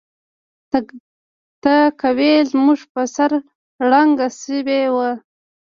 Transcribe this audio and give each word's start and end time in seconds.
تهکوي 1.63 2.33
زموږ 2.51 2.79
په 2.93 3.01
سر 3.15 3.31
ړنګه 3.89 4.27
شوې 4.41 4.83
وه 4.95 5.11